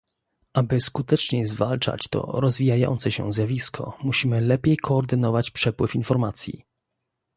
[0.53, 6.63] Aby skuteczniej zwalczać to rozwijające się zjawisko, musimy lepiej koordynować przepływ informacji